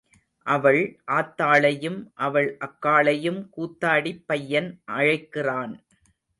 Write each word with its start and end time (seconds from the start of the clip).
அவள் 0.45 0.79
ஆத்தாளையும் 1.11 1.99
அவள் 2.19 2.57
அக்காளையும் 2.59 3.39
கூத்தாடிப் 3.49 4.23
பையன் 4.25 4.81
அழைக்கிறான். 4.85 5.75